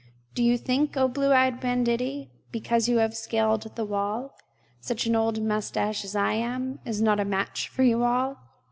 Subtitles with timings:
[0.33, 4.33] Do you think, o blue eyed banditti, Because you have scaled the wall,
[4.79, 8.37] Such an old mustache as I am Is not a match for you all!